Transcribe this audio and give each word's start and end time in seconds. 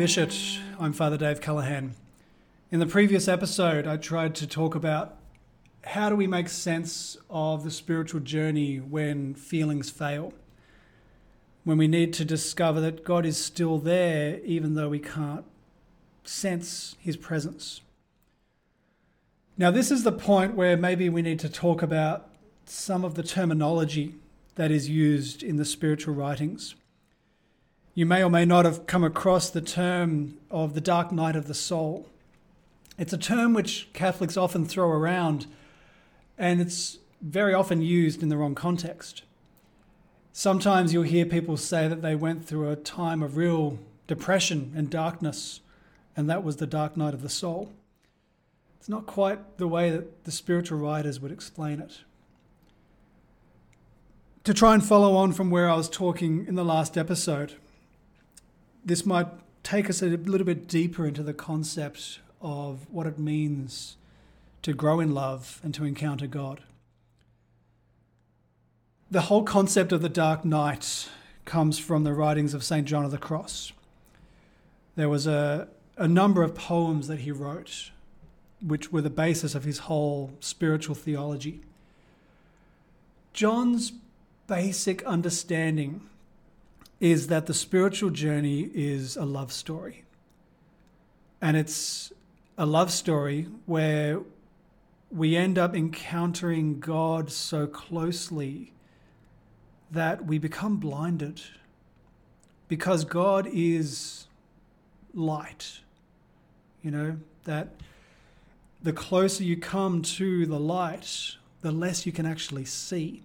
Novitiate. 0.00 0.60
I'm 0.78 0.94
Father 0.94 1.18
Dave 1.18 1.42
Callaghan. 1.42 1.94
In 2.70 2.80
the 2.80 2.86
previous 2.86 3.28
episode, 3.28 3.86
I 3.86 3.98
tried 3.98 4.34
to 4.36 4.46
talk 4.46 4.74
about 4.74 5.18
how 5.84 6.08
do 6.08 6.16
we 6.16 6.26
make 6.26 6.48
sense 6.48 7.18
of 7.28 7.64
the 7.64 7.70
spiritual 7.70 8.20
journey 8.20 8.78
when 8.78 9.34
feelings 9.34 9.90
fail, 9.90 10.32
when 11.64 11.76
we 11.76 11.86
need 11.86 12.14
to 12.14 12.24
discover 12.24 12.80
that 12.80 13.04
God 13.04 13.26
is 13.26 13.36
still 13.36 13.76
there 13.76 14.40
even 14.42 14.72
though 14.72 14.88
we 14.88 15.00
can't 15.00 15.44
sense 16.24 16.96
his 16.98 17.18
presence. 17.18 17.82
Now, 19.58 19.70
this 19.70 19.90
is 19.90 20.02
the 20.02 20.12
point 20.12 20.54
where 20.54 20.78
maybe 20.78 21.10
we 21.10 21.20
need 21.20 21.40
to 21.40 21.50
talk 21.50 21.82
about 21.82 22.30
some 22.64 23.04
of 23.04 23.16
the 23.16 23.22
terminology 23.22 24.14
that 24.54 24.70
is 24.70 24.88
used 24.88 25.42
in 25.42 25.56
the 25.56 25.66
spiritual 25.66 26.14
writings. 26.14 26.74
You 28.00 28.06
may 28.06 28.24
or 28.24 28.30
may 28.30 28.46
not 28.46 28.64
have 28.64 28.86
come 28.86 29.04
across 29.04 29.50
the 29.50 29.60
term 29.60 30.38
of 30.50 30.72
the 30.72 30.80
dark 30.80 31.12
night 31.12 31.36
of 31.36 31.48
the 31.48 31.52
soul. 31.52 32.08
It's 32.96 33.12
a 33.12 33.18
term 33.18 33.52
which 33.52 33.90
Catholics 33.92 34.38
often 34.38 34.64
throw 34.64 34.88
around, 34.88 35.46
and 36.38 36.62
it's 36.62 36.96
very 37.20 37.52
often 37.52 37.82
used 37.82 38.22
in 38.22 38.30
the 38.30 38.38
wrong 38.38 38.54
context. 38.54 39.24
Sometimes 40.32 40.94
you'll 40.94 41.02
hear 41.02 41.26
people 41.26 41.58
say 41.58 41.88
that 41.88 42.00
they 42.00 42.14
went 42.14 42.46
through 42.46 42.70
a 42.70 42.76
time 42.76 43.22
of 43.22 43.36
real 43.36 43.78
depression 44.06 44.72
and 44.74 44.88
darkness, 44.88 45.60
and 46.16 46.26
that 46.30 46.42
was 46.42 46.56
the 46.56 46.66
dark 46.66 46.96
night 46.96 47.12
of 47.12 47.20
the 47.20 47.28
soul. 47.28 47.70
It's 48.78 48.88
not 48.88 49.04
quite 49.04 49.58
the 49.58 49.68
way 49.68 49.90
that 49.90 50.24
the 50.24 50.32
spiritual 50.32 50.78
writers 50.78 51.20
would 51.20 51.32
explain 51.32 51.80
it. 51.80 52.00
To 54.44 54.54
try 54.54 54.72
and 54.72 54.82
follow 54.82 55.16
on 55.16 55.32
from 55.32 55.50
where 55.50 55.68
I 55.68 55.76
was 55.76 55.90
talking 55.90 56.46
in 56.46 56.54
the 56.54 56.64
last 56.64 56.96
episode, 56.96 57.56
this 58.84 59.04
might 59.04 59.28
take 59.62 59.90
us 59.90 60.02
a 60.02 60.06
little 60.06 60.46
bit 60.46 60.66
deeper 60.66 61.06
into 61.06 61.22
the 61.22 61.34
concept 61.34 62.20
of 62.40 62.86
what 62.90 63.06
it 63.06 63.18
means 63.18 63.96
to 64.62 64.72
grow 64.72 65.00
in 65.00 65.14
love 65.14 65.60
and 65.62 65.74
to 65.74 65.84
encounter 65.84 66.26
God. 66.26 66.60
The 69.10 69.22
whole 69.22 69.42
concept 69.42 69.92
of 69.92 70.02
the 70.02 70.08
dark 70.08 70.44
night 70.44 71.08
comes 71.44 71.78
from 71.78 72.04
the 72.04 72.12
writings 72.12 72.54
of 72.54 72.62
St. 72.62 72.86
John 72.86 73.04
of 73.04 73.10
the 73.10 73.18
Cross. 73.18 73.72
There 74.94 75.08
was 75.08 75.26
a, 75.26 75.68
a 75.96 76.06
number 76.06 76.42
of 76.42 76.54
poems 76.54 77.08
that 77.08 77.20
he 77.20 77.32
wrote, 77.32 77.90
which 78.64 78.92
were 78.92 79.00
the 79.00 79.10
basis 79.10 79.54
of 79.54 79.64
his 79.64 79.78
whole 79.78 80.32
spiritual 80.40 80.94
theology. 80.94 81.60
John's 83.32 83.92
basic 84.46 85.02
understanding 85.04 86.02
is 87.00 87.28
that 87.28 87.46
the 87.46 87.54
spiritual 87.54 88.10
journey 88.10 88.70
is 88.74 89.16
a 89.16 89.24
love 89.24 89.52
story. 89.52 90.04
And 91.40 91.56
it's 91.56 92.12
a 92.58 92.66
love 92.66 92.92
story 92.92 93.48
where 93.64 94.20
we 95.10 95.34
end 95.34 95.58
up 95.58 95.74
encountering 95.74 96.78
God 96.78 97.32
so 97.32 97.66
closely 97.66 98.72
that 99.90 100.26
we 100.26 100.38
become 100.38 100.76
blinded 100.76 101.40
because 102.68 103.04
God 103.04 103.48
is 103.50 104.26
light. 105.14 105.80
You 106.82 106.90
know, 106.90 107.16
that 107.44 107.68
the 108.82 108.92
closer 108.92 109.42
you 109.42 109.56
come 109.56 110.02
to 110.02 110.46
the 110.46 110.60
light, 110.60 111.36
the 111.62 111.72
less 111.72 112.04
you 112.04 112.12
can 112.12 112.26
actually 112.26 112.66
see 112.66 113.22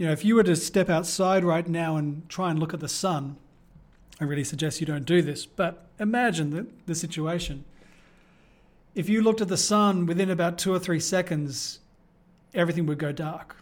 you 0.00 0.06
know, 0.06 0.12
if 0.12 0.24
you 0.24 0.34
were 0.34 0.42
to 0.44 0.56
step 0.56 0.88
outside 0.88 1.44
right 1.44 1.68
now 1.68 1.96
and 1.96 2.26
try 2.26 2.50
and 2.50 2.58
look 2.58 2.72
at 2.72 2.80
the 2.80 2.88
sun, 2.88 3.36
I 4.18 4.24
really 4.24 4.44
suggest 4.44 4.80
you 4.80 4.86
don't 4.86 5.04
do 5.04 5.20
this, 5.20 5.44
but 5.44 5.88
imagine 5.98 6.48
the, 6.52 6.66
the 6.86 6.94
situation. 6.94 7.66
If 8.94 9.10
you 9.10 9.20
looked 9.20 9.42
at 9.42 9.48
the 9.48 9.58
sun 9.58 10.06
within 10.06 10.30
about 10.30 10.56
two 10.56 10.72
or 10.72 10.78
three 10.78 11.00
seconds, 11.00 11.80
everything 12.54 12.86
would 12.86 12.96
go 12.96 13.12
dark. 13.12 13.56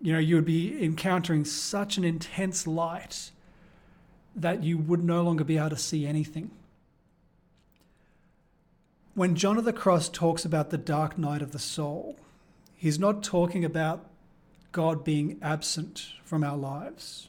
You 0.00 0.12
know, 0.12 0.20
you 0.20 0.36
would 0.36 0.44
be 0.44 0.80
encountering 0.80 1.44
such 1.44 1.96
an 1.96 2.04
intense 2.04 2.64
light 2.64 3.32
that 4.36 4.62
you 4.62 4.78
would 4.78 5.02
no 5.02 5.22
longer 5.24 5.42
be 5.42 5.58
able 5.58 5.70
to 5.70 5.76
see 5.76 6.06
anything. 6.06 6.52
When 9.14 9.34
John 9.34 9.58
of 9.58 9.64
the 9.64 9.72
Cross 9.72 10.10
talks 10.10 10.44
about 10.44 10.70
the 10.70 10.78
dark 10.78 11.18
night 11.18 11.42
of 11.42 11.50
the 11.50 11.58
soul, 11.58 12.14
he's 12.76 13.00
not 13.00 13.24
talking 13.24 13.64
about 13.64 14.06
God 14.72 15.04
being 15.04 15.38
absent 15.42 16.06
from 16.24 16.42
our 16.42 16.56
lives. 16.56 17.28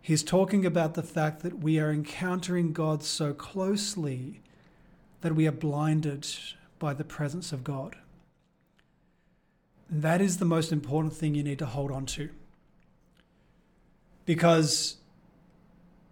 He's 0.00 0.24
talking 0.24 0.66
about 0.66 0.94
the 0.94 1.02
fact 1.02 1.42
that 1.42 1.60
we 1.60 1.78
are 1.78 1.92
encountering 1.92 2.72
God 2.72 3.04
so 3.04 3.32
closely 3.32 4.40
that 5.20 5.36
we 5.36 5.46
are 5.46 5.52
blinded 5.52 6.26
by 6.78 6.94
the 6.94 7.04
presence 7.04 7.52
of 7.52 7.62
God. 7.62 7.96
That 9.88 10.20
is 10.20 10.38
the 10.38 10.44
most 10.44 10.72
important 10.72 11.12
thing 11.12 11.34
you 11.34 11.44
need 11.44 11.60
to 11.60 11.66
hold 11.66 11.92
on 11.92 12.06
to. 12.06 12.30
Because 14.24 14.96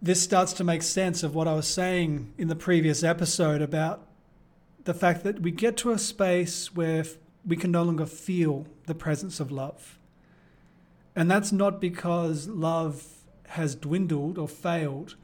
this 0.01 0.21
starts 0.21 0.53
to 0.53 0.63
make 0.63 0.83
sense 0.83 1.23
of 1.23 1.35
what 1.35 1.47
I 1.47 1.53
was 1.53 1.67
saying 1.67 2.33
in 2.37 2.47
the 2.47 2.55
previous 2.55 3.03
episode 3.03 3.61
about 3.61 4.07
the 4.85 4.93
fact 4.93 5.23
that 5.23 5.41
we 5.41 5.51
get 5.51 5.77
to 5.77 5.91
a 5.91 5.99
space 5.99 6.73
where 6.73 7.05
we 7.45 7.57
can 7.57 7.71
no 7.71 7.83
longer 7.83 8.05
feel 8.05 8.67
the 8.85 8.95
presence 8.95 9.39
of 9.39 9.51
love. 9.51 9.97
And 11.15 11.29
that's 11.29 11.51
not 11.51 11.81
because 11.81 12.47
love 12.47 13.05
has 13.49 13.75
dwindled 13.75 14.37
or 14.37 14.47
failed, 14.47 15.15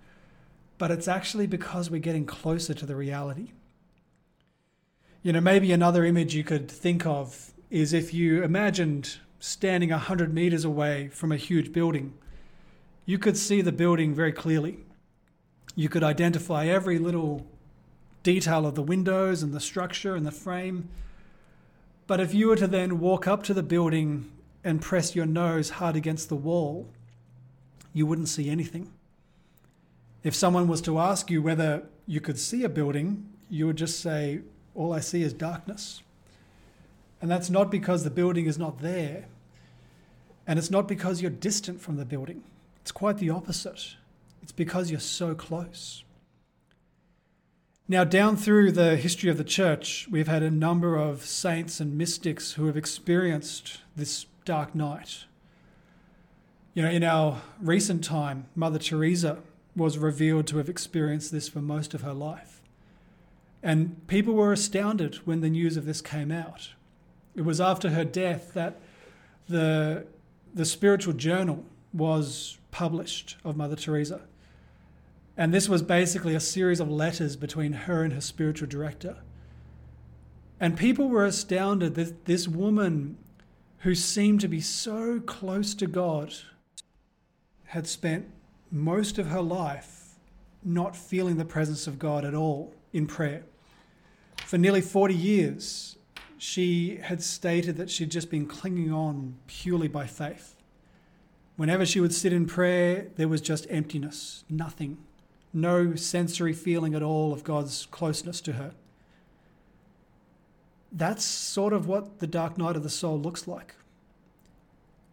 but 0.77 0.91
it's 0.91 1.07
actually 1.07 1.47
because 1.47 1.89
we're 1.89 1.99
getting 1.99 2.25
closer 2.25 2.73
to 2.73 2.85
the 2.85 2.95
reality. 2.95 3.51
You 5.23 5.33
know, 5.33 5.41
maybe 5.41 5.71
another 5.71 6.05
image 6.05 6.35
you 6.35 6.43
could 6.43 6.69
think 6.69 7.05
of 7.05 7.53
is 7.69 7.93
if 7.93 8.13
you 8.13 8.43
imagined 8.43 9.17
standing 9.39 9.89
100 9.89 10.33
meters 10.33 10.65
away 10.65 11.07
from 11.09 11.31
a 11.31 11.37
huge 11.37 11.71
building, 11.71 12.13
you 13.05 13.17
could 13.17 13.37
see 13.37 13.61
the 13.61 13.71
building 13.71 14.13
very 14.13 14.31
clearly. 14.31 14.79
You 15.75 15.89
could 15.89 16.03
identify 16.03 16.65
every 16.65 16.99
little 16.99 17.45
detail 18.23 18.65
of 18.65 18.75
the 18.75 18.83
windows 18.83 19.41
and 19.41 19.53
the 19.53 19.59
structure 19.59 20.15
and 20.15 20.25
the 20.25 20.31
frame. 20.31 20.89
But 22.07 22.19
if 22.19 22.33
you 22.33 22.47
were 22.47 22.55
to 22.57 22.67
then 22.67 22.99
walk 22.99 23.27
up 23.27 23.43
to 23.43 23.53
the 23.53 23.63
building 23.63 24.31
and 24.63 24.81
press 24.81 25.15
your 25.15 25.25
nose 25.25 25.71
hard 25.71 25.95
against 25.95 26.29
the 26.29 26.35
wall, 26.35 26.87
you 27.93 28.05
wouldn't 28.05 28.29
see 28.29 28.49
anything. 28.49 28.91
If 30.23 30.35
someone 30.35 30.67
was 30.67 30.81
to 30.81 30.99
ask 30.99 31.31
you 31.31 31.41
whether 31.41 31.83
you 32.05 32.21
could 32.21 32.37
see 32.37 32.63
a 32.63 32.69
building, 32.69 33.29
you 33.49 33.65
would 33.67 33.77
just 33.77 33.99
say, 33.99 34.41
All 34.75 34.93
I 34.93 34.99
see 34.99 35.23
is 35.23 35.33
darkness. 35.33 36.01
And 37.21 37.31
that's 37.31 37.49
not 37.49 37.71
because 37.71 38.03
the 38.03 38.09
building 38.09 38.45
is 38.45 38.57
not 38.57 38.79
there. 38.79 39.25
And 40.45 40.59
it's 40.59 40.71
not 40.71 40.87
because 40.87 41.21
you're 41.21 41.31
distant 41.31 41.81
from 41.81 41.97
the 41.97 42.05
building. 42.05 42.43
It's 42.81 42.91
quite 42.91 43.17
the 43.17 43.29
opposite. 43.29 43.95
It's 44.41 44.51
because 44.51 44.91
you're 44.91 44.99
so 44.99 45.35
close. 45.35 46.03
Now, 47.89 48.03
down 48.03 48.35
through 48.35 48.73
the 48.73 48.97
history 48.97 49.29
of 49.29 49.37
the 49.37 49.43
church, 49.43 50.07
we've 50.11 50.27
had 50.27 50.43
a 50.43 50.51
number 50.51 50.95
of 50.97 51.25
saints 51.25 51.79
and 51.79 51.97
mystics 51.97 52.53
who 52.53 52.65
have 52.67 52.77
experienced 52.77 53.79
this 53.95 54.25
dark 54.47 54.73
night. 54.73 55.25
You 56.73 56.83
know, 56.83 56.89
in 56.89 57.03
our 57.03 57.41
recent 57.59 58.01
time, 58.03 58.45
Mother 58.55 58.79
Teresa 58.79 59.39
was 59.75 59.97
revealed 59.97 60.47
to 60.47 60.57
have 60.57 60.69
experienced 60.69 61.33
this 61.33 61.49
for 61.49 61.59
most 61.59 61.93
of 61.93 62.01
her 62.01 62.13
life. 62.13 62.61
And 63.61 64.07
people 64.07 64.33
were 64.33 64.53
astounded 64.53 65.15
when 65.27 65.41
the 65.41 65.49
news 65.49 65.75
of 65.75 65.85
this 65.85 66.01
came 66.01 66.31
out. 66.31 66.69
It 67.35 67.41
was 67.41 67.59
after 67.59 67.89
her 67.89 68.05
death 68.05 68.53
that 68.53 68.79
the, 69.49 70.05
the 70.53 70.65
spiritual 70.65 71.13
journal 71.13 71.65
was 71.91 72.57
published 72.71 73.35
of 73.43 73.57
Mother 73.57 73.75
Teresa. 73.75 74.21
And 75.35 75.53
this 75.53 75.67
was 75.67 75.81
basically 75.81 76.35
a 76.35 76.39
series 76.39 76.79
of 76.79 76.89
letters 76.89 77.35
between 77.35 77.73
her 77.73 78.03
and 78.03 78.13
her 78.13 78.21
spiritual 78.21 78.69
director. 78.69 79.17
And 80.57 80.77
people 80.77 81.09
were 81.09 81.25
astounded 81.25 81.95
that 81.95 82.25
this 82.25 82.47
woman 82.47 83.17
who 83.79 83.93
seemed 83.93 84.41
to 84.41 84.47
be 84.47 84.61
so 84.61 85.19
close 85.19 85.73
to 85.75 85.87
God 85.87 86.33
had 87.65 87.87
spent 87.87 88.27
most 88.71 89.17
of 89.17 89.27
her 89.27 89.41
life 89.41 90.15
not 90.63 90.95
feeling 90.95 91.37
the 91.37 91.45
presence 91.45 91.87
of 91.87 91.99
God 91.99 92.25
at 92.25 92.33
all 92.33 92.73
in 92.91 93.05
prayer. 93.07 93.43
For 94.45 94.57
nearly 94.57 94.81
40 94.81 95.13
years, 95.13 95.97
she 96.37 96.97
had 96.97 97.21
stated 97.21 97.77
that 97.77 97.89
she'd 97.89 98.11
just 98.11 98.29
been 98.29 98.45
clinging 98.45 98.91
on 98.91 99.35
purely 99.47 99.87
by 99.87 100.05
faith. 100.07 100.55
Whenever 101.55 101.85
she 101.85 101.99
would 101.99 102.13
sit 102.13 102.33
in 102.33 102.45
prayer, 102.45 103.07
there 103.15 103.27
was 103.27 103.41
just 103.41 103.67
emptiness, 103.69 104.43
nothing, 104.49 104.97
no 105.53 105.95
sensory 105.95 106.53
feeling 106.53 106.93
at 106.93 107.03
all 107.03 107.33
of 107.33 107.43
God's 107.43 107.87
closeness 107.87 108.41
to 108.41 108.53
her 108.53 108.73
that's 110.91 111.23
sort 111.23 111.73
of 111.73 111.87
what 111.87 112.19
the 112.19 112.27
dark 112.27 112.57
night 112.57 112.75
of 112.75 112.83
the 112.83 112.89
soul 112.89 113.19
looks 113.19 113.47
like. 113.47 113.75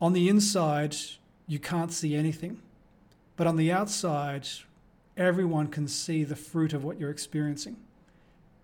On 0.00 0.12
the 0.12 0.29
inside, 0.29 0.97
you 1.47 1.59
can't 1.59 1.93
see 1.93 2.15
anything, 2.15 2.61
but 3.37 3.47
on 3.47 3.56
the 3.56 3.73
outside, 3.73 4.49
everyone 5.17 5.69
can 5.69 5.88
see 5.88 6.25
the 6.25 6.37
fruit 6.37 6.73
of 6.73 6.85
what 6.85 6.99
you're 6.99 7.11
experiencing. 7.11 7.76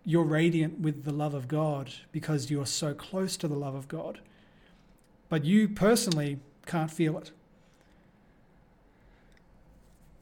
You're 0.05 0.25
radiant 0.25 0.81
with 0.81 1.05
the 1.05 1.12
love 1.12 1.35
of 1.35 1.49
God 1.49 1.91
because 2.12 2.51
you 2.51 2.61
are 2.61 2.67
so 2.67 2.95
close 2.95 3.37
to 3.39 3.49
the 3.49 3.55
love 3.55 3.75
of 3.75 3.89
God. 3.89 4.21
But 5.29 5.45
you 5.45 5.69
personally 5.69 6.39
can't 6.67 6.91
feel 6.91 7.19
it. 7.19 7.31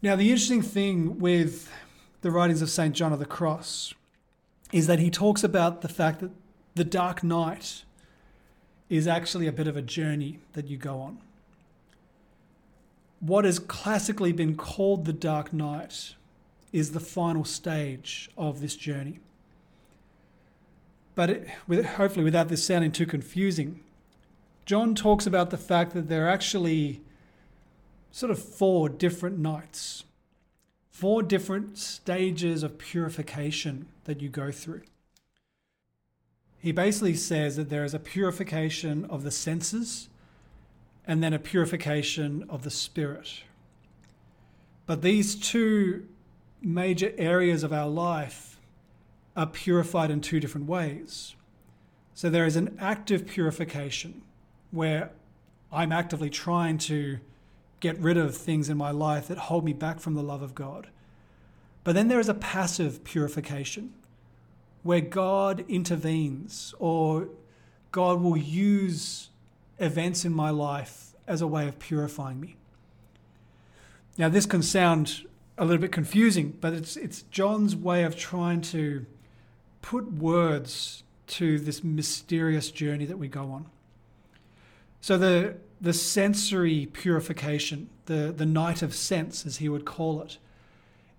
Now, 0.03 0.15
the 0.17 0.31
interesting 0.31 0.63
thing 0.63 1.19
with 1.19 1.71
the 2.21 2.31
writings 2.31 2.63
of 2.63 2.71
St. 2.71 2.95
John 2.95 3.13
of 3.13 3.19
the 3.19 3.27
Cross 3.27 3.95
is 4.73 4.87
that 4.87 4.99
he 4.99 5.11
talks 5.11 5.43
about 5.43 5.81
the 5.81 5.89
fact 5.89 6.21
that 6.21 6.31
the 6.79 6.85
dark 6.85 7.23
night 7.25 7.83
is 8.89 9.07
actually 9.07 9.47
a 9.47 9.53
bit 9.53 9.67
of 9.67 9.77
a 9.77 9.83
journey 9.83 10.39
that 10.53 10.69
you 10.69 10.77
go 10.77 11.01
on. 11.01 11.19
What 13.21 13.45
has 13.45 13.59
classically 13.59 14.33
been 14.33 14.57
called 14.57 15.05
the 15.05 15.13
dark 15.13 15.53
night 15.53 16.15
is 16.73 16.93
the 16.93 17.01
final 17.01 17.45
stage 17.45 18.31
of 18.39 18.61
this 18.61 18.77
journey. 18.77 19.19
But 21.15 21.31
it, 21.31 21.49
with, 21.67 21.85
hopefully, 21.85 22.25
without 22.25 22.49
this 22.49 22.65
sounding 22.65 22.93
too 22.93 23.07
confusing, 23.07 23.81
John 24.65 24.95
talks 24.95 25.27
about 25.27 25.51
the 25.51 25.57
fact 25.57 25.95
that 25.95 26.09
there 26.09 26.27
are 26.27 26.31
actually 26.31 27.01
sort 28.13 28.31
of 28.31 28.41
four 28.41 28.89
different 28.89 29.39
nights, 29.39 30.05
four 30.93 31.23
different 31.25 31.77
stages 31.77 32.63
of 32.63 32.79
purification 32.79 33.89
that 34.05 34.23
you 34.23 34.29
go 34.29 34.53
through. 34.53 34.83
He 36.61 36.73
basically 36.73 37.15
says 37.15 37.57
that 37.57 37.71
there 37.71 37.85
is 37.85 37.95
a 37.95 37.99
purification 37.99 39.05
of 39.07 39.23
the 39.23 39.31
senses 39.31 40.09
and 41.07 41.23
then 41.23 41.33
a 41.33 41.39
purification 41.39 42.45
of 42.49 42.63
the 42.63 42.71
spirit. 42.71 43.43
But 44.87 45.03
these 45.03 45.35
two 45.35 46.07
major 46.61 47.13
areas 47.17 47.63
of 47.63 47.73
our 47.73 47.89
life 47.89 48.59
are 49.37 49.47
purified 49.47 50.11
in 50.11 50.21
two 50.21 50.41
different 50.41 50.67
ways. 50.67 51.37
So 52.15 52.29
there 52.29 52.47
is 52.47 52.57
an 52.57 52.77
active 52.81 53.27
purification 53.27 54.23
where 54.73 55.11
I'm 55.71 55.93
actively 55.93 56.31
trying 56.31 56.79
to 56.79 57.19
get 57.81 57.97
rid 57.99 58.17
of 58.17 58.37
things 58.37 58.69
in 58.69 58.77
my 58.77 58.91
life 58.91 59.29
that 59.29 59.39
hold 59.39 59.65
me 59.65 59.73
back 59.73 60.01
from 60.01 60.15
the 60.15 60.23
love 60.23 60.43
of 60.43 60.55
God. 60.55 60.89
But 61.85 61.95
then 61.95 62.09
there 62.09 62.19
is 62.19 62.29
a 62.29 62.35
passive 62.35 63.05
purification 63.05 63.95
where 64.89 65.03
God 65.03 65.67
intervenes 65.69 66.73
or 66.79 67.29
God 67.93 68.23
will 68.23 68.39
use 68.39 69.29
events 69.79 70.25
in 70.25 70.33
my 70.33 70.49
life 70.49 71.15
as 71.27 71.43
a 71.43 71.47
way 71.47 71.69
of 71.69 71.79
purifying 71.79 72.41
me. 72.41 72.57
Now, 74.17 74.31
this 74.31 74.47
can 74.47 74.63
sound 74.63 75.27
a 75.59 75.67
little 75.67 75.83
bit 75.83 75.93
confusing, 75.93 76.57
but 76.59 76.73
it's, 76.73 76.97
it's 76.97 77.21
John's 77.25 77.77
way 77.77 78.03
of 78.03 78.17
trying 78.17 78.63
to 78.63 79.05
put 79.83 80.11
words 80.11 81.03
to 81.37 81.59
this 81.59 81.85
mysterious 81.85 82.71
journey 82.71 83.05
that 83.05 83.19
we 83.19 83.29
go 83.29 83.43
on. 83.43 83.67
So, 85.03 85.19
the, 85.19 85.57
the 85.83 85.93
sensory 85.93 86.87
purification, 86.87 87.91
the, 88.07 88.33
the 88.35 88.47
night 88.47 88.81
of 88.81 88.95
sense, 88.95 89.45
as 89.45 89.59
he 89.59 89.69
would 89.69 89.85
call 89.85 90.23
it, 90.23 90.39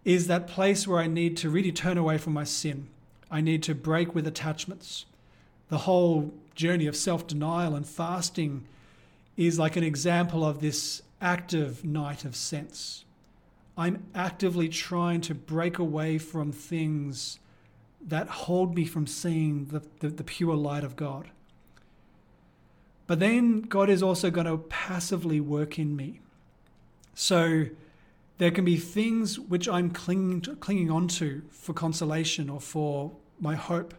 is 0.03 0.25
that 0.25 0.47
place 0.47 0.87
where 0.87 0.97
I 0.97 1.05
need 1.05 1.37
to 1.37 1.51
really 1.51 1.71
turn 1.71 1.99
away 1.99 2.17
from 2.17 2.33
my 2.33 2.45
sin. 2.45 2.87
I 3.31 3.41
need 3.41 3.63
to 3.63 3.75
break 3.75 4.15
with 4.15 4.25
attachments. 4.27 5.05
The 5.69 5.79
whole 5.79 6.33
journey 6.55 6.87
of 6.87 6.95
self 6.95 7.27
denial 7.27 7.75
and 7.75 7.87
fasting 7.87 8.65
is 9.37 9.57
like 9.57 9.75
an 9.75 9.83
example 9.83 10.43
of 10.43 10.59
this 10.59 11.01
active 11.21 11.83
night 11.85 12.25
of 12.25 12.35
sense. 12.35 13.05
I'm 13.77 14.03
actively 14.13 14.67
trying 14.67 15.21
to 15.21 15.33
break 15.35 15.79
away 15.79 16.17
from 16.17 16.51
things 16.51 17.39
that 18.05 18.27
hold 18.27 18.75
me 18.75 18.85
from 18.85 19.07
seeing 19.07 19.65
the, 19.65 19.81
the, 19.99 20.09
the, 20.09 20.23
pure 20.23 20.55
light 20.55 20.83
of 20.83 20.95
God. 20.95 21.29
But 23.07 23.19
then 23.19 23.61
God 23.61 23.89
is 23.89 24.03
also 24.03 24.29
going 24.29 24.47
to 24.47 24.57
passively 24.57 25.39
work 25.39 25.79
in 25.79 25.95
me. 25.95 26.19
So 27.13 27.65
there 28.39 28.51
can 28.51 28.65
be 28.65 28.77
things 28.77 29.39
which 29.39 29.69
I'm 29.69 29.91
clinging, 29.91 30.41
to, 30.41 30.55
clinging 30.55 30.89
onto 30.89 31.43
for 31.49 31.73
consolation 31.73 32.49
or 32.49 32.59
for 32.59 33.11
my 33.39 33.55
hope. 33.55 33.93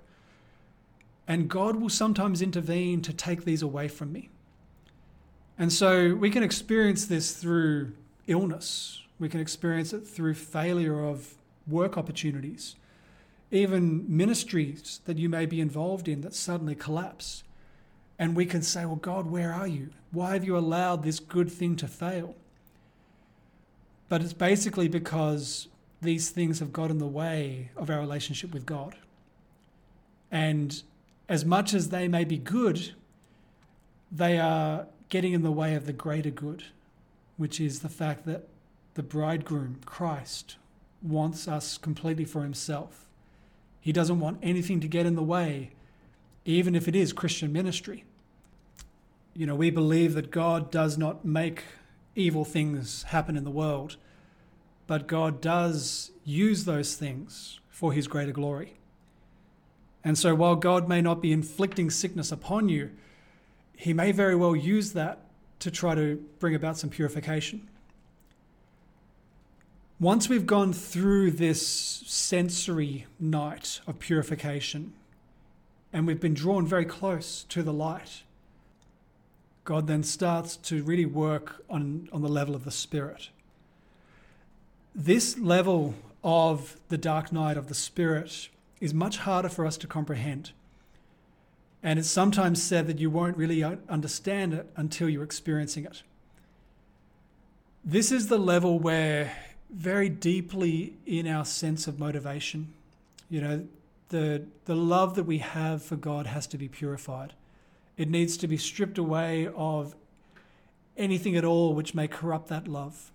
And 1.28 1.48
God 1.48 1.76
will 1.76 1.88
sometimes 1.88 2.42
intervene 2.42 3.00
to 3.02 3.12
take 3.12 3.44
these 3.44 3.62
away 3.62 3.86
from 3.86 4.12
me. 4.12 4.30
And 5.56 5.72
so 5.72 6.14
we 6.14 6.30
can 6.30 6.42
experience 6.42 7.06
this 7.06 7.32
through 7.32 7.92
illness 8.26 9.00
we 9.20 9.28
can 9.28 9.38
experience 9.38 9.92
it 9.92 10.08
through 10.08 10.34
failure 10.34 11.04
of 11.04 11.34
work 11.68 11.98
opportunities, 11.98 12.74
even 13.50 14.04
ministries 14.08 15.00
that 15.04 15.18
you 15.18 15.28
may 15.28 15.44
be 15.44 15.60
involved 15.60 16.08
in 16.08 16.22
that 16.22 16.34
suddenly 16.34 16.74
collapse. 16.74 17.44
And 18.18 18.34
we 18.34 18.46
can 18.46 18.62
say, 18.62 18.86
Well, 18.86 18.96
God, 18.96 19.26
where 19.26 19.52
are 19.52 19.68
you? 19.68 19.90
Why 20.10 20.32
have 20.32 20.44
you 20.44 20.56
allowed 20.56 21.02
this 21.02 21.20
good 21.20 21.52
thing 21.52 21.76
to 21.76 21.86
fail? 21.86 22.34
But 24.10 24.22
it's 24.22 24.34
basically 24.34 24.88
because 24.88 25.68
these 26.02 26.30
things 26.30 26.58
have 26.58 26.72
got 26.72 26.90
in 26.90 26.98
the 26.98 27.06
way 27.06 27.70
of 27.76 27.88
our 27.88 28.00
relationship 28.00 28.52
with 28.52 28.66
God. 28.66 28.96
And 30.32 30.82
as 31.28 31.44
much 31.44 31.72
as 31.72 31.90
they 31.90 32.08
may 32.08 32.24
be 32.24 32.36
good, 32.36 32.92
they 34.10 34.38
are 34.38 34.88
getting 35.10 35.32
in 35.32 35.42
the 35.42 35.52
way 35.52 35.76
of 35.76 35.86
the 35.86 35.92
greater 35.92 36.30
good, 36.30 36.64
which 37.36 37.60
is 37.60 37.80
the 37.80 37.88
fact 37.88 38.26
that 38.26 38.48
the 38.94 39.02
bridegroom, 39.04 39.78
Christ, 39.86 40.56
wants 41.00 41.46
us 41.46 41.78
completely 41.78 42.24
for 42.24 42.42
himself. 42.42 43.06
He 43.80 43.92
doesn't 43.92 44.18
want 44.18 44.40
anything 44.42 44.80
to 44.80 44.88
get 44.88 45.06
in 45.06 45.14
the 45.14 45.22
way, 45.22 45.70
even 46.44 46.74
if 46.74 46.88
it 46.88 46.96
is 46.96 47.12
Christian 47.12 47.52
ministry. 47.52 48.02
You 49.34 49.46
know, 49.46 49.54
we 49.54 49.70
believe 49.70 50.14
that 50.14 50.32
God 50.32 50.72
does 50.72 50.98
not 50.98 51.24
make 51.24 51.62
evil 52.14 52.44
things 52.44 53.04
happen 53.04 53.36
in 53.36 53.44
the 53.44 53.50
world, 53.50 53.96
but 54.86 55.06
God 55.06 55.40
does 55.40 56.10
use 56.24 56.64
those 56.64 56.94
things 56.96 57.60
for 57.70 57.92
his 57.92 58.08
greater 58.08 58.32
glory. 58.32 58.74
And 60.02 60.18
so 60.18 60.34
while 60.34 60.56
God 60.56 60.88
may 60.88 61.00
not 61.00 61.20
be 61.20 61.32
inflicting 61.32 61.90
sickness 61.90 62.32
upon 62.32 62.68
you, 62.68 62.90
he 63.76 63.92
may 63.92 64.12
very 64.12 64.34
well 64.34 64.56
use 64.56 64.92
that 64.92 65.20
to 65.60 65.70
try 65.70 65.94
to 65.94 66.22
bring 66.38 66.54
about 66.54 66.76
some 66.76 66.90
purification 66.90 67.68
once 70.00 70.30
we've 70.30 70.46
gone 70.46 70.72
through 70.72 71.30
this 71.30 71.66
sensory 72.06 73.06
night 73.20 73.82
of 73.86 73.98
purification 73.98 74.94
and 75.92 76.06
we've 76.06 76.20
been 76.20 76.32
drawn 76.32 76.66
very 76.66 76.86
close 76.86 77.44
to 77.50 77.62
the 77.62 77.72
light, 77.72 78.22
God 79.70 79.86
then 79.86 80.02
starts 80.02 80.56
to 80.56 80.82
really 80.82 81.06
work 81.06 81.64
on, 81.70 82.08
on 82.12 82.22
the 82.22 82.28
level 82.28 82.56
of 82.56 82.64
the 82.64 82.72
spirit. 82.72 83.28
This 84.96 85.38
level 85.38 85.94
of 86.24 86.76
the 86.88 86.98
dark 86.98 87.30
night 87.30 87.56
of 87.56 87.68
the 87.68 87.74
spirit 87.76 88.48
is 88.80 88.92
much 88.92 89.18
harder 89.18 89.48
for 89.48 89.64
us 89.64 89.76
to 89.76 89.86
comprehend. 89.86 90.50
And 91.84 92.00
it's 92.00 92.10
sometimes 92.10 92.60
said 92.60 92.88
that 92.88 92.98
you 92.98 93.10
won't 93.10 93.36
really 93.36 93.62
understand 93.62 94.54
it 94.54 94.68
until 94.74 95.08
you're 95.08 95.22
experiencing 95.22 95.84
it. 95.84 96.02
This 97.84 98.10
is 98.10 98.26
the 98.26 98.38
level 98.38 98.80
where 98.80 99.32
very 99.70 100.08
deeply 100.08 100.94
in 101.06 101.28
our 101.28 101.44
sense 101.44 101.86
of 101.86 102.00
motivation. 102.00 102.72
You 103.28 103.40
know, 103.40 103.68
the, 104.08 104.46
the 104.64 104.74
love 104.74 105.14
that 105.14 105.26
we 105.26 105.38
have 105.38 105.80
for 105.80 105.94
God 105.94 106.26
has 106.26 106.48
to 106.48 106.58
be 106.58 106.66
purified. 106.66 107.34
It 108.00 108.08
needs 108.08 108.38
to 108.38 108.48
be 108.48 108.56
stripped 108.56 108.96
away 108.96 109.46
of 109.54 109.94
anything 110.96 111.36
at 111.36 111.44
all 111.44 111.74
which 111.74 111.94
may 111.94 112.08
corrupt 112.08 112.48
that 112.48 112.66
love. 112.66 113.12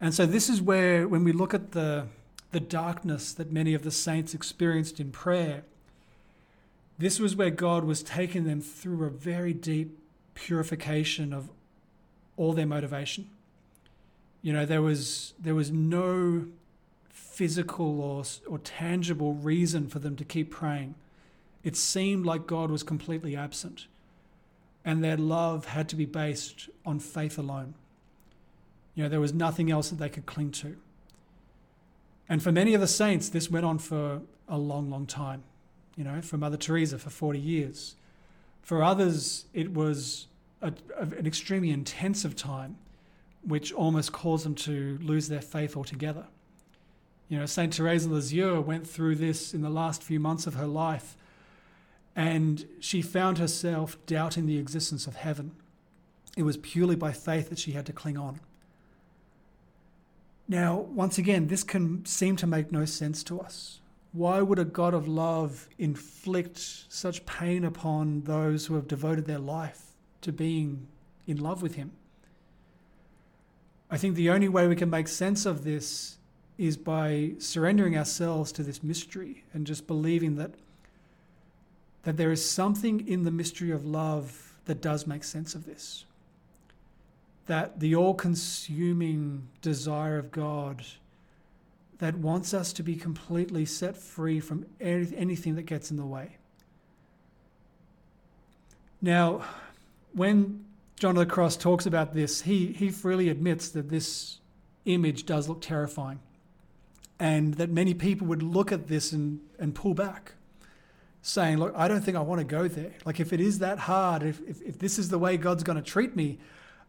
And 0.00 0.14
so, 0.14 0.26
this 0.26 0.48
is 0.48 0.62
where, 0.62 1.08
when 1.08 1.24
we 1.24 1.32
look 1.32 1.54
at 1.54 1.72
the, 1.72 2.06
the 2.52 2.60
darkness 2.60 3.32
that 3.32 3.50
many 3.50 3.74
of 3.74 3.82
the 3.82 3.90
saints 3.90 4.32
experienced 4.32 5.00
in 5.00 5.10
prayer, 5.10 5.64
this 6.98 7.18
was 7.18 7.34
where 7.34 7.50
God 7.50 7.82
was 7.82 8.04
taking 8.04 8.44
them 8.44 8.60
through 8.60 9.04
a 9.06 9.10
very 9.10 9.52
deep 9.52 9.98
purification 10.34 11.32
of 11.32 11.50
all 12.36 12.52
their 12.52 12.66
motivation. 12.66 13.28
You 14.40 14.52
know, 14.52 14.64
there 14.64 14.82
was 14.82 15.34
there 15.36 15.56
was 15.56 15.72
no 15.72 16.46
physical 17.08 18.00
or 18.00 18.22
or 18.46 18.60
tangible 18.60 19.34
reason 19.34 19.88
for 19.88 19.98
them 19.98 20.14
to 20.14 20.24
keep 20.24 20.52
praying. 20.52 20.94
It 21.64 21.76
seemed 21.76 22.26
like 22.26 22.46
God 22.46 22.70
was 22.70 22.82
completely 22.82 23.34
absent, 23.34 23.86
and 24.84 25.02
their 25.02 25.16
love 25.16 25.66
had 25.66 25.88
to 25.88 25.96
be 25.96 26.04
based 26.04 26.68
on 26.84 27.00
faith 27.00 27.38
alone. 27.38 27.74
You 28.94 29.04
know, 29.04 29.08
there 29.08 29.20
was 29.20 29.32
nothing 29.32 29.70
else 29.70 29.90
that 29.90 29.96
they 29.96 30.10
could 30.10 30.26
cling 30.26 30.52
to. 30.52 30.76
And 32.28 32.42
for 32.42 32.52
many 32.52 32.74
of 32.74 32.80
the 32.80 32.86
saints, 32.86 33.28
this 33.28 33.50
went 33.50 33.66
on 33.66 33.78
for 33.78 34.20
a 34.48 34.58
long, 34.58 34.90
long 34.90 35.06
time. 35.06 35.42
You 35.96 36.04
know, 36.04 36.20
for 36.20 36.36
Mother 36.36 36.56
Teresa 36.56 36.98
for 36.98 37.10
40 37.10 37.38
years. 37.38 37.96
For 38.62 38.82
others, 38.82 39.46
it 39.52 39.72
was 39.72 40.26
a, 40.60 40.72
an 40.98 41.26
extremely 41.26 41.70
intensive 41.70 42.34
time 42.34 42.76
which 43.46 43.72
almost 43.72 44.12
caused 44.12 44.44
them 44.44 44.54
to 44.54 44.98
lose 45.02 45.28
their 45.28 45.42
faith 45.42 45.76
altogether. 45.76 46.24
You 47.28 47.38
know, 47.38 47.46
St. 47.46 47.74
Therese 47.74 48.06
of 48.06 48.12
Lisieux 48.12 48.60
went 48.60 48.86
through 48.86 49.16
this 49.16 49.54
in 49.54 49.62
the 49.62 49.70
last 49.70 50.02
few 50.02 50.18
months 50.18 50.46
of 50.46 50.54
her 50.54 50.66
life, 50.66 51.16
and 52.16 52.66
she 52.80 53.02
found 53.02 53.38
herself 53.38 53.96
doubting 54.06 54.46
the 54.46 54.58
existence 54.58 55.06
of 55.06 55.16
heaven. 55.16 55.52
It 56.36 56.42
was 56.42 56.56
purely 56.56 56.96
by 56.96 57.12
faith 57.12 57.50
that 57.50 57.58
she 57.58 57.72
had 57.72 57.86
to 57.86 57.92
cling 57.92 58.16
on. 58.16 58.40
Now, 60.46 60.76
once 60.76 61.16
again, 61.16 61.46
this 61.46 61.64
can 61.64 62.04
seem 62.04 62.36
to 62.36 62.46
make 62.46 62.70
no 62.70 62.84
sense 62.84 63.24
to 63.24 63.40
us. 63.40 63.80
Why 64.12 64.42
would 64.42 64.58
a 64.58 64.64
God 64.64 64.94
of 64.94 65.08
love 65.08 65.68
inflict 65.78 66.58
such 66.88 67.26
pain 67.26 67.64
upon 67.64 68.22
those 68.22 68.66
who 68.66 68.74
have 68.74 68.86
devoted 68.86 69.24
their 69.24 69.38
life 69.38 69.94
to 70.20 70.32
being 70.32 70.86
in 71.26 71.38
love 71.38 71.62
with 71.62 71.74
Him? 71.74 71.92
I 73.90 73.96
think 73.96 74.14
the 74.14 74.30
only 74.30 74.48
way 74.48 74.68
we 74.68 74.76
can 74.76 74.90
make 74.90 75.08
sense 75.08 75.46
of 75.46 75.64
this 75.64 76.18
is 76.58 76.76
by 76.76 77.32
surrendering 77.38 77.96
ourselves 77.96 78.52
to 78.52 78.62
this 78.62 78.82
mystery 78.82 79.44
and 79.52 79.66
just 79.66 79.86
believing 79.86 80.36
that 80.36 80.54
that 82.04 82.16
there 82.16 82.30
is 82.30 82.48
something 82.48 83.06
in 83.08 83.24
the 83.24 83.30
mystery 83.30 83.70
of 83.70 83.84
love 83.84 84.52
that 84.66 84.80
does 84.80 85.06
make 85.06 85.24
sense 85.24 85.54
of 85.54 85.66
this. 85.66 86.04
That 87.46 87.80
the 87.80 87.94
all 87.96 88.14
consuming 88.14 89.48
desire 89.60 90.18
of 90.18 90.30
God 90.30 90.84
that 91.98 92.16
wants 92.16 92.52
us 92.52 92.72
to 92.74 92.82
be 92.82 92.96
completely 92.96 93.64
set 93.64 93.96
free 93.96 94.40
from 94.40 94.66
anything 94.80 95.54
that 95.54 95.62
gets 95.62 95.90
in 95.90 95.96
the 95.96 96.04
way. 96.04 96.36
Now, 99.00 99.44
when 100.12 100.64
John 100.96 101.10
of 101.10 101.26
the 101.26 101.26
Cross 101.26 101.58
talks 101.58 101.86
about 101.86 102.14
this, 102.14 102.42
he, 102.42 102.68
he 102.72 102.90
freely 102.90 103.28
admits 103.28 103.68
that 103.70 103.90
this 103.90 104.38
image 104.84 105.26
does 105.26 105.48
look 105.48 105.60
terrifying 105.60 106.20
and 107.18 107.54
that 107.54 107.70
many 107.70 107.94
people 107.94 108.26
would 108.26 108.42
look 108.42 108.72
at 108.72 108.88
this 108.88 109.12
and, 109.12 109.40
and 109.58 109.74
pull 109.74 109.94
back 109.94 110.34
saying, 111.24 111.58
Look, 111.58 111.72
I 111.74 111.88
don't 111.88 112.04
think 112.04 112.16
I 112.16 112.20
want 112.20 112.40
to 112.40 112.44
go 112.44 112.68
there. 112.68 112.92
Like, 113.04 113.18
if 113.18 113.32
it 113.32 113.40
is 113.40 113.58
that 113.60 113.78
hard, 113.78 114.22
if, 114.22 114.40
if, 114.46 114.60
if 114.62 114.78
this 114.78 114.98
is 114.98 115.08
the 115.08 115.18
way 115.18 115.36
God's 115.36 115.64
going 115.64 115.76
to 115.76 115.82
treat 115.82 116.14
me, 116.14 116.38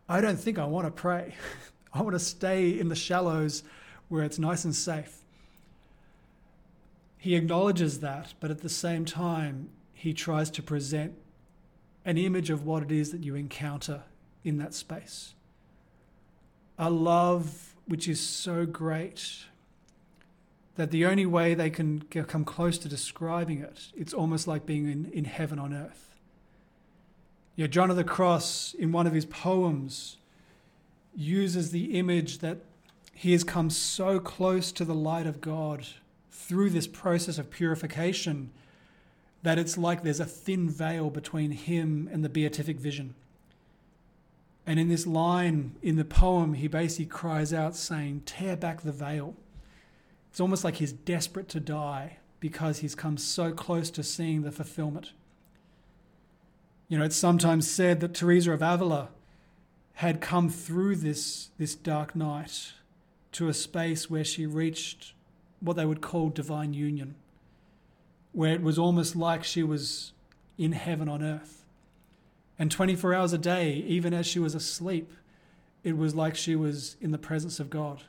I 0.07 0.21
don't 0.21 0.37
think 0.37 0.59
I 0.59 0.65
want 0.65 0.85
to 0.85 0.91
pray. 0.91 1.35
I 1.93 2.01
want 2.01 2.13
to 2.13 2.19
stay 2.19 2.77
in 2.77 2.89
the 2.89 2.95
shallows 2.95 3.63
where 4.09 4.23
it's 4.23 4.37
nice 4.37 4.65
and 4.65 4.75
safe. 4.75 5.23
He 7.17 7.35
acknowledges 7.35 8.01
that, 8.01 8.33
but 8.39 8.51
at 8.51 8.61
the 8.61 8.69
same 8.69 9.05
time, 9.05 9.69
he 9.93 10.13
tries 10.13 10.51
to 10.51 10.61
present 10.61 11.15
an 12.03 12.17
image 12.17 12.49
of 12.49 12.65
what 12.65 12.83
it 12.83 12.91
is 12.91 13.11
that 13.11 13.23
you 13.23 13.35
encounter 13.35 14.03
in 14.43 14.57
that 14.57 14.73
space. 14.73 15.33
A 16.77 16.89
love 16.89 17.73
which 17.87 18.07
is 18.07 18.19
so 18.19 18.65
great 18.65 19.45
that 20.75 20.91
the 20.91 21.05
only 21.05 21.25
way 21.25 21.53
they 21.53 21.69
can 21.69 22.01
come 22.01 22.43
close 22.43 22.77
to 22.79 22.89
describing 22.89 23.59
it, 23.59 23.87
it's 23.95 24.13
almost 24.13 24.47
like 24.47 24.65
being 24.65 24.89
in, 24.89 25.11
in 25.11 25.25
heaven 25.25 25.57
on 25.57 25.73
earth. 25.73 26.15
Yeah, 27.55 27.67
John 27.67 27.89
of 27.89 27.95
the 27.95 28.03
Cross, 28.03 28.73
in 28.73 28.91
one 28.91 29.07
of 29.07 29.13
his 29.13 29.25
poems, 29.25 30.17
uses 31.15 31.71
the 31.71 31.97
image 31.97 32.39
that 32.39 32.57
he 33.13 33.31
has 33.31 33.45
come 33.45 33.69
so 33.69 34.19
close 34.19 34.73
to 34.73 34.83
the 34.83 34.93
light 34.93 35.25
of 35.25 35.39
God 35.39 35.87
through 36.29 36.71
this 36.71 36.87
process 36.87 37.37
of 37.37 37.49
purification 37.49 38.51
that 39.43 39.57
it's 39.57 39.77
like 39.77 40.03
there's 40.03 40.19
a 40.19 40.25
thin 40.25 40.69
veil 40.69 41.09
between 41.09 41.51
him 41.51 42.09
and 42.11 42.25
the 42.25 42.29
beatific 42.29 42.77
vision. 42.77 43.15
And 44.67 44.79
in 44.79 44.89
this 44.89 45.07
line 45.07 45.75
in 45.81 45.95
the 45.95 46.03
poem, 46.03 46.55
he 46.55 46.67
basically 46.67 47.05
cries 47.05 47.53
out, 47.53 47.75
saying, 47.75 48.23
Tear 48.25 48.57
back 48.57 48.81
the 48.81 48.91
veil 48.91 49.35
it's 50.35 50.41
almost 50.41 50.65
like 50.65 50.75
he's 50.75 50.91
desperate 50.91 51.47
to 51.47 51.61
die 51.61 52.17
because 52.41 52.79
he's 52.79 52.93
come 52.93 53.15
so 53.15 53.53
close 53.53 53.89
to 53.91 54.03
seeing 54.03 54.41
the 54.41 54.51
fulfillment. 54.51 55.13
You 56.89 56.97
know, 56.97 57.05
it's 57.05 57.15
sometimes 57.15 57.71
said 57.71 58.01
that 58.01 58.13
Teresa 58.13 58.51
of 58.51 58.61
Avila 58.61 59.11
had 59.93 60.19
come 60.19 60.49
through 60.49 60.97
this, 60.97 61.51
this 61.57 61.73
dark 61.73 62.17
night 62.17 62.73
to 63.31 63.47
a 63.47 63.53
space 63.53 64.09
where 64.09 64.25
she 64.25 64.45
reached 64.45 65.13
what 65.61 65.77
they 65.77 65.85
would 65.85 66.01
call 66.01 66.27
divine 66.27 66.73
union, 66.73 67.15
where 68.33 68.51
it 68.51 68.61
was 68.61 68.77
almost 68.77 69.15
like 69.15 69.45
she 69.45 69.63
was 69.63 70.11
in 70.57 70.73
heaven 70.73 71.07
on 71.07 71.23
earth. 71.23 71.63
And 72.59 72.69
24 72.69 73.13
hours 73.13 73.31
a 73.31 73.37
day, 73.37 73.71
even 73.87 74.13
as 74.13 74.27
she 74.27 74.39
was 74.39 74.53
asleep, 74.53 75.13
it 75.85 75.95
was 75.95 76.13
like 76.13 76.35
she 76.35 76.57
was 76.57 76.97
in 76.99 77.11
the 77.11 77.17
presence 77.17 77.57
of 77.61 77.69
God 77.69 78.03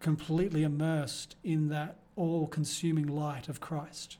completely 0.00 0.62
immersed 0.62 1.36
in 1.42 1.68
that 1.68 1.96
all 2.16 2.46
consuming 2.46 3.06
light 3.06 3.48
of 3.48 3.60
Christ. 3.60 4.18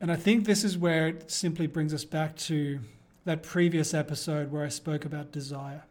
And 0.00 0.12
I 0.12 0.16
think 0.16 0.44
this 0.44 0.64
is 0.64 0.78
where 0.78 1.08
it 1.08 1.30
simply 1.30 1.66
brings 1.66 1.92
us 1.92 2.04
back 2.04 2.36
to 2.36 2.80
that 3.24 3.42
previous 3.42 3.92
episode 3.92 4.50
where 4.50 4.64
I 4.64 4.68
spoke 4.68 5.04
about 5.04 5.32
desire. 5.32 5.82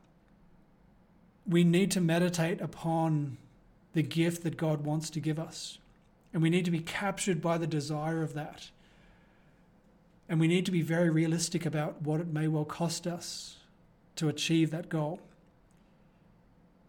We 1.48 1.64
need 1.64 1.92
to 1.92 2.02
meditate 2.02 2.62
upon 2.62 3.38
the 3.94 4.04
gift 4.04 4.44
that 4.44 4.58
God 4.58 4.82
wants 4.82 5.10
to 5.12 5.20
give 5.20 5.40
us. 5.40 5.78
And 6.34 6.42
we 6.42 6.50
need 6.50 6.66
to 6.66 6.72
be 6.72 6.80
captured 6.80 7.42
by 7.42 7.58
the 7.58 7.68
desire 7.68 8.22
of 8.22 8.34
that. 8.34 8.70
And 10.30 10.40
we 10.40 10.48
need 10.48 10.66
to 10.66 10.72
be 10.72 10.82
very 10.82 11.10
realistic 11.10 11.66
about 11.66 12.02
what 12.02 12.20
it 12.20 12.28
may 12.28 12.48
well 12.48 12.66
cost 12.66 13.08
us 13.08 13.58
to 14.18 14.28
achieve 14.30 14.72
that 14.72 14.90
goal 14.90 15.22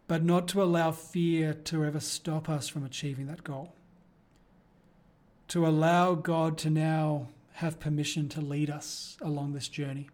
but 0.08 0.24
not 0.24 0.48
to 0.48 0.62
allow 0.62 0.90
fear 0.90 1.52
to 1.52 1.84
ever 1.84 2.00
stop 2.00 2.48
us 2.48 2.66
from 2.66 2.84
achieving 2.84 3.26
that 3.26 3.44
goal. 3.44 3.74
To 5.48 5.66
allow 5.66 6.14
God 6.14 6.58
to 6.58 6.70
now 6.70 7.28
have 7.54 7.78
permission 7.78 8.28
to 8.30 8.40
lead 8.40 8.70
us 8.70 9.16
along 9.20 9.52
this 9.52 9.68
journey. 9.68 10.08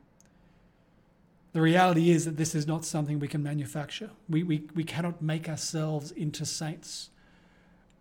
The 1.53 1.61
reality 1.61 2.11
is 2.11 2.25
that 2.25 2.37
this 2.37 2.57
is 2.57 2.67
not 2.67 2.85
something 2.85 3.21
we 3.21 3.29
can 3.29 3.43
manufacture. 3.43 4.11
We, 4.29 4.43
we, 4.43 4.65
we 4.75 4.83
cannot 4.83 5.23
make 5.23 5.49
ourselves 5.49 6.11
into 6.11 6.45
saints. 6.45 7.11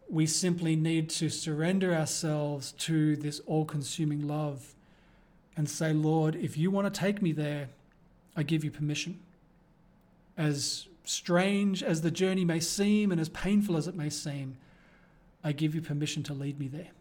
We 0.09 0.25
simply 0.25 0.75
need 0.75 1.11
to 1.11 1.29
surrender 1.29 1.93
ourselves 1.93 2.71
to 2.79 3.15
this 3.15 3.39
all 3.45 3.65
consuming 3.65 4.27
love 4.27 4.73
and 5.55 5.69
say, 5.69 5.93
Lord, 5.93 6.35
if 6.35 6.57
you 6.57 6.71
want 6.71 6.91
to 6.91 6.99
take 6.99 7.21
me 7.21 7.31
there, 7.31 7.69
I 8.35 8.41
give 8.41 8.63
you 8.63 8.71
permission. 8.71 9.19
As 10.35 10.87
strange 11.03 11.83
as 11.83 12.01
the 12.01 12.11
journey 12.11 12.45
may 12.45 12.59
seem 12.59 13.11
and 13.11 13.19
as 13.19 13.29
painful 13.29 13.77
as 13.77 13.87
it 13.87 13.95
may 13.95 14.09
seem, 14.09 14.57
I 15.43 15.51
give 15.51 15.75
you 15.75 15.81
permission 15.81 16.23
to 16.23 16.33
lead 16.33 16.59
me 16.59 16.67
there. 16.67 16.91